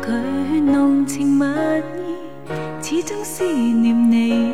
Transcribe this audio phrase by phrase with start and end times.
[0.00, 4.52] 佢浓情蜜意，始终思念你，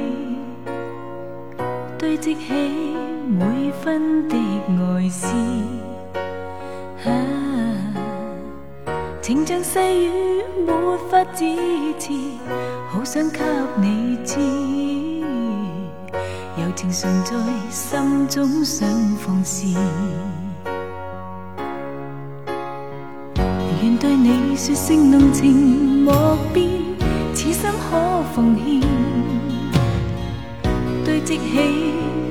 [1.99, 2.53] 堆积起
[3.29, 5.27] 每分的爱思。
[7.05, 7.11] 啊，
[9.23, 11.45] 情像细雨，没法支
[11.99, 12.13] 持，
[12.89, 13.41] 好想给
[13.81, 14.39] 你知，
[16.57, 17.37] 柔情常在
[17.71, 19.67] 心中想放肆。
[24.01, 26.67] 对你说声浓情莫变，
[27.35, 28.81] 此心可奉献，
[31.05, 31.43] 堆积起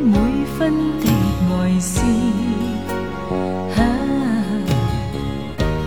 [0.03, 0.17] 每
[0.57, 1.07] 分的
[1.53, 2.01] 爱思。
[3.75, 3.81] 啊，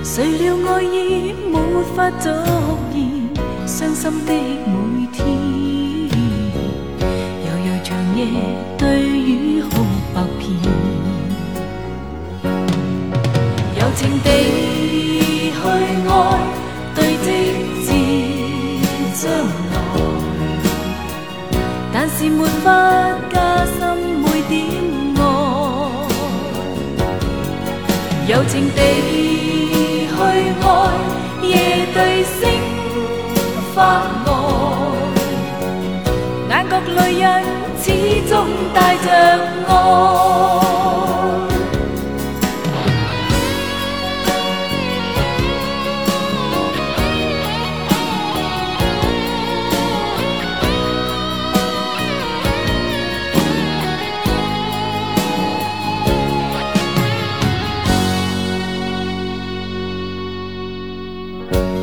[0.04, 1.58] 谁料爱意没
[1.96, 2.28] 法足
[2.94, 3.28] 言，
[3.66, 5.26] 伤心的每天，
[7.44, 8.24] 悠悠长夜
[8.78, 10.48] 对雨哭百遍，
[13.74, 14.71] 柔情地。
[22.22, 22.70] 是没法
[23.32, 24.54] 加深每点
[25.16, 25.20] 爱。
[28.28, 28.78] 柔情地
[30.06, 30.14] 去
[30.62, 30.64] 爱，
[31.42, 31.50] 夜
[31.92, 32.38] 对星
[33.74, 33.76] 发
[34.24, 34.28] 呆，
[36.48, 37.26] 眼角泪印
[37.82, 37.84] 始
[38.30, 38.32] 终
[38.72, 39.08] 带着
[39.66, 39.70] 爱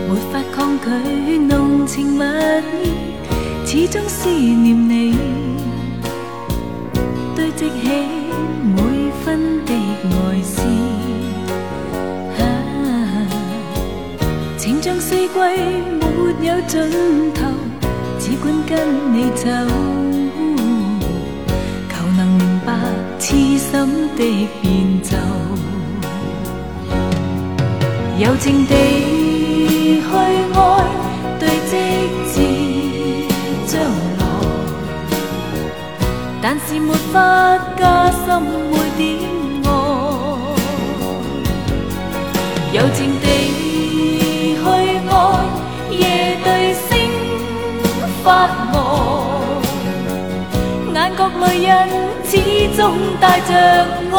[0.10, 0.68] 没法抗。
[0.82, 2.88] 拒浓情蜜意，
[3.64, 5.16] 始终思念你，
[7.36, 7.88] 堆积起
[8.76, 8.82] 每
[9.24, 10.64] 分的爱思。
[12.40, 12.42] 啊，
[14.58, 16.82] 情像四季没有尽
[17.36, 17.46] 头，
[18.18, 19.46] 只管跟你走，
[21.90, 22.74] 求能明白
[23.20, 23.70] 痴心
[24.18, 25.16] 的变奏，
[28.20, 29.19] 柔情地。
[30.10, 30.14] 去
[30.56, 30.60] 爱，
[31.40, 31.72] 堆积
[32.34, 32.36] 至
[33.68, 33.80] 将
[34.18, 34.22] 来，
[36.42, 37.16] 但是没法
[37.78, 39.00] 加深每点
[39.64, 39.68] 爱。
[42.74, 43.26] 柔情地
[44.56, 44.64] 去
[45.10, 45.12] 爱，
[45.92, 46.02] 夜
[46.44, 46.88] 对星
[48.24, 48.28] 发
[48.72, 48.76] 呆，
[50.94, 51.68] 眼角泪印
[52.26, 52.32] 始
[52.76, 52.80] 终
[53.20, 53.52] 带着
[54.12, 54.16] 爱。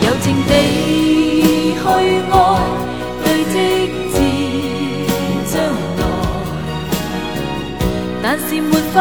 [0.00, 0.50] 柔情地
[1.74, 1.82] 去
[2.30, 2.34] 爱。
[8.50, 9.00] 是没法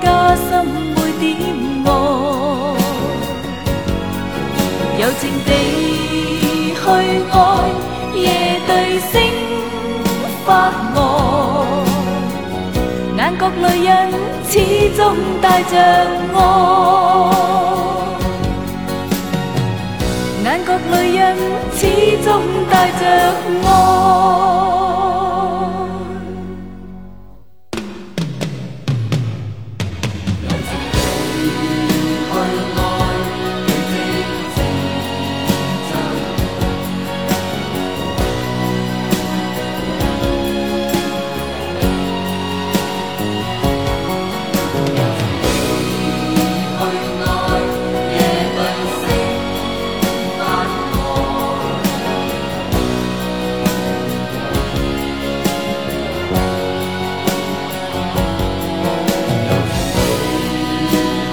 [0.00, 1.36] 加深每点
[1.84, 1.88] 爱，
[5.00, 5.50] 柔情地
[6.76, 6.80] 去
[7.32, 7.34] 爱，
[8.14, 8.22] 夜
[8.68, 9.12] 对星
[10.46, 10.96] 发呆，
[13.16, 13.90] 眼角泪印
[14.48, 14.52] 始
[14.96, 15.02] 终
[15.42, 15.72] 带着
[16.32, 16.38] 爱，
[20.44, 21.18] 眼角泪印
[21.74, 21.82] 始
[22.24, 22.30] 终
[22.70, 23.02] 带着
[23.64, 23.93] 爱。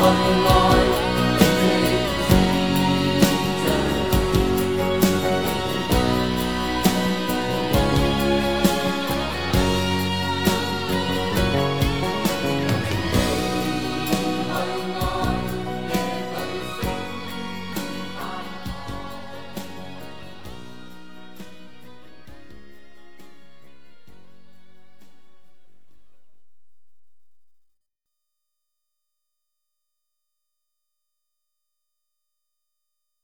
[0.02, 0.71] one more.